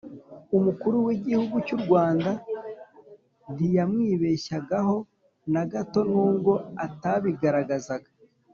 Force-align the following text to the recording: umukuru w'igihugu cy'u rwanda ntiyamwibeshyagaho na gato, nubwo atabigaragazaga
umukuru 0.57 0.97
w'igihugu 1.07 1.55
cy'u 1.65 1.79
rwanda 1.83 2.31
ntiyamwibeshyagaho 3.53 4.95
na 5.53 5.63
gato, 5.71 5.99
nubwo 6.11 6.53
atabigaragazaga 6.85 8.09